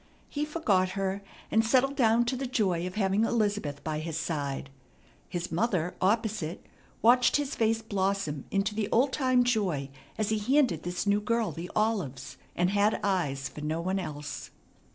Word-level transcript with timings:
He 0.29 0.45
forgot 0.45 0.89
her, 0.97 1.21
and 1.51 1.63
settled 1.63 1.95
down 1.95 2.25
to 2.25 2.35
the 2.35 2.47
joy 2.47 2.87
of 2.87 2.95
having 2.95 3.23
Elizabeth 3.23 3.83
by 3.83 3.99
his 3.99 4.17
side. 4.17 4.71
His 5.29 5.51
mother, 5.51 5.93
opposite, 6.01 6.65
watched 7.03 7.35
his 7.35 7.53
face 7.53 7.83
blossom 7.83 8.45
into 8.49 8.73
the 8.73 8.89
old 8.91 9.13
time 9.13 9.43
joy 9.43 9.89
as 10.17 10.29
he 10.29 10.39
handed 10.39 10.81
this 10.81 11.05
new 11.05 11.21
girl 11.21 11.51
the 11.51 11.69
olives, 11.75 12.37
and 12.55 12.71
had 12.71 12.99
eyes 13.03 13.47
for 13.47 13.61
no 13.61 13.79
one 13.79 13.99
else. 13.99 14.49